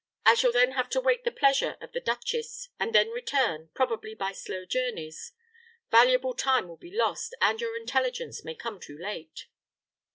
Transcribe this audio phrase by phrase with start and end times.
[0.25, 4.15] I shall then have to wait the pleasure of the duchess, and then return, probably,
[4.15, 5.31] by slow journeys;
[5.91, 9.45] valuable time will be lost, and your intelligence may come too late."